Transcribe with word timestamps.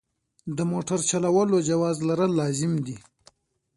د 0.57 0.59
موټر 0.71 0.99
چلولو 1.09 1.57
جواز 1.69 1.97
لرل 2.07 2.31
لازم 2.41 2.73
دي. 2.85 2.97